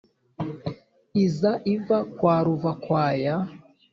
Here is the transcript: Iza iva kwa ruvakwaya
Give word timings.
Iza 1.25 1.51
iva 1.73 1.99
kwa 2.15 2.35
ruvakwaya 2.45 3.35